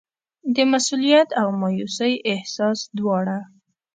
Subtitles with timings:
[0.55, 3.37] د مسوولیت او مایوسۍ احساس دواړه.